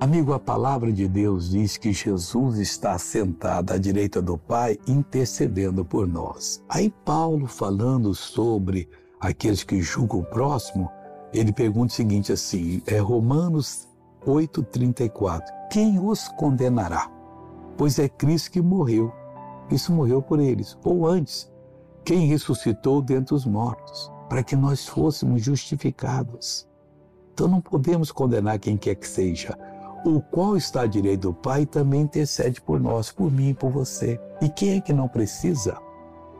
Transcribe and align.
Amigo, 0.00 0.32
a 0.32 0.40
palavra 0.40 0.90
de 0.90 1.06
Deus 1.06 1.50
diz 1.50 1.76
que 1.76 1.92
Jesus 1.92 2.56
está 2.56 2.96
sentado 2.96 3.70
à 3.74 3.76
direita 3.76 4.22
do 4.22 4.38
Pai, 4.38 4.78
intercedendo 4.88 5.84
por 5.84 6.08
nós. 6.08 6.64
Aí, 6.70 6.88
Paulo, 7.04 7.46
falando 7.46 8.14
sobre 8.14 8.88
aqueles 9.20 9.62
que 9.62 9.82
julgam 9.82 10.20
o 10.20 10.24
próximo, 10.24 10.90
ele 11.34 11.52
pergunta 11.52 11.92
o 11.92 11.94
seguinte 11.94 12.32
assim, 12.32 12.82
é 12.86 12.96
Romanos 12.96 13.86
8,34. 14.24 15.42
Quem 15.70 15.98
os 15.98 16.28
condenará? 16.28 17.10
Pois 17.76 17.98
é 17.98 18.08
Cristo 18.08 18.52
que 18.52 18.62
morreu. 18.62 19.12
Isso 19.70 19.92
morreu 19.92 20.22
por 20.22 20.40
eles. 20.40 20.78
Ou 20.82 21.06
antes, 21.06 21.52
quem 22.06 22.26
ressuscitou 22.26 23.02
dentre 23.02 23.34
os 23.34 23.44
mortos, 23.44 24.10
para 24.30 24.42
que 24.42 24.56
nós 24.56 24.88
fôssemos 24.88 25.42
justificados. 25.42 26.66
Então 27.34 27.46
não 27.46 27.60
podemos 27.60 28.10
condenar 28.10 28.58
quem 28.58 28.78
quer 28.78 28.94
que 28.94 29.06
seja. 29.06 29.58
O 30.04 30.20
qual 30.20 30.56
está 30.56 30.82
à 30.82 30.86
direita 30.86 31.22
do 31.22 31.34
Pai 31.34 31.66
também 31.66 32.02
intercede 32.02 32.60
por 32.60 32.80
nós, 32.80 33.12
por 33.12 33.30
mim 33.30 33.50
e 33.50 33.54
por 33.54 33.70
você. 33.70 34.18
E 34.40 34.48
quem 34.48 34.78
é 34.78 34.80
que 34.80 34.92
não 34.92 35.06
precisa? 35.06 35.76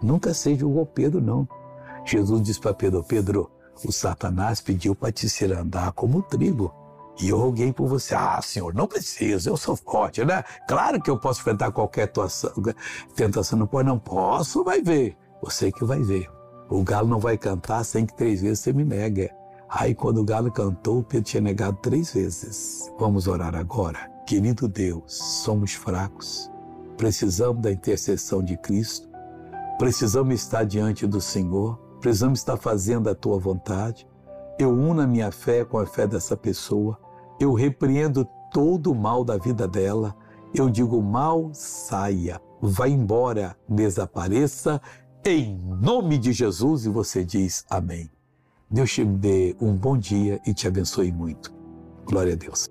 Nunca 0.02 0.32
seja 0.32 0.66
o 0.66 0.86
Pedro, 0.86 1.20
não. 1.20 1.46
Jesus 2.04 2.42
diz 2.42 2.58
para 2.58 2.72
Pedro, 2.72 3.04
Pedro, 3.04 3.50
o 3.84 3.92
Satanás 3.92 4.60
pediu 4.60 4.94
para 4.94 5.12
te 5.12 5.26
andar 5.44 5.92
como 5.92 6.22
trigo. 6.22 6.74
E 7.20 7.28
eu 7.28 7.38
roguei 7.38 7.70
por 7.70 7.86
você. 7.86 8.14
Ah, 8.14 8.40
senhor, 8.42 8.74
não 8.74 8.86
precisa, 8.86 9.50
eu 9.50 9.56
sou 9.56 9.76
forte, 9.76 10.24
né? 10.24 10.42
Claro 10.66 11.00
que 11.02 11.10
eu 11.10 11.18
posso 11.18 11.40
enfrentar 11.40 11.70
qualquer 11.70 12.06
tentação. 12.06 12.52
Tentação 13.14 13.58
não 13.58 13.66
pode, 13.66 13.88
não 13.88 13.98
posso, 13.98 14.64
vai 14.64 14.80
ver. 14.80 15.16
Você 15.42 15.70
que 15.70 15.84
vai 15.84 16.00
ver. 16.00 16.30
O 16.70 16.82
galo 16.82 17.08
não 17.08 17.18
vai 17.18 17.36
cantar 17.36 17.84
sem 17.84 18.06
que 18.06 18.16
três 18.16 18.40
vezes 18.40 18.60
você 18.60 18.72
me 18.72 18.84
negue. 18.84 19.28
Aí 19.72 19.94
quando 19.94 20.18
o 20.18 20.24
galo 20.24 20.50
cantou, 20.50 21.00
Pedro 21.00 21.24
tinha 21.24 21.40
negado 21.40 21.78
três 21.80 22.12
vezes. 22.12 22.92
Vamos 22.98 23.28
orar 23.28 23.54
agora. 23.54 24.10
Querido 24.26 24.66
Deus, 24.66 25.14
somos 25.14 25.74
fracos, 25.74 26.50
precisamos 26.96 27.62
da 27.62 27.70
intercessão 27.70 28.42
de 28.42 28.56
Cristo, 28.56 29.08
precisamos 29.78 30.34
estar 30.34 30.64
diante 30.64 31.06
do 31.06 31.20
Senhor, 31.20 31.78
precisamos 32.00 32.40
estar 32.40 32.56
fazendo 32.56 33.08
a 33.08 33.14
tua 33.14 33.38
vontade. 33.38 34.08
Eu 34.58 34.70
uno 34.70 35.02
a 35.02 35.06
minha 35.06 35.30
fé 35.30 35.64
com 35.64 35.78
a 35.78 35.86
fé 35.86 36.06
dessa 36.06 36.36
pessoa, 36.36 36.98
eu 37.40 37.54
repreendo 37.54 38.26
todo 38.52 38.90
o 38.90 38.94
mal 38.94 39.24
da 39.24 39.36
vida 39.38 39.68
dela, 39.68 40.16
eu 40.52 40.68
digo 40.68 41.00
mal, 41.00 41.50
saia, 41.52 42.40
vá 42.60 42.88
embora, 42.88 43.56
desapareça, 43.68 44.82
em 45.24 45.56
nome 45.80 46.18
de 46.18 46.32
Jesus, 46.32 46.86
e 46.86 46.88
você 46.88 47.24
diz 47.24 47.64
amém. 47.70 48.10
Deus 48.70 48.90
te 48.92 49.04
dê 49.04 49.56
um 49.60 49.74
bom 49.74 49.98
dia 49.98 50.40
e 50.46 50.54
te 50.54 50.68
abençoe 50.68 51.10
muito. 51.10 51.52
Glória 52.04 52.34
a 52.34 52.36
Deus. 52.36 52.68